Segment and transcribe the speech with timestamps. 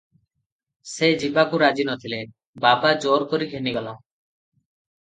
[0.91, 2.23] "ସେ ଯିବାକୁ ରାଜି ନ ଥିଲେ,
[2.67, 3.97] ବାବା ଜୋର କରି ଘେନିଗଲା।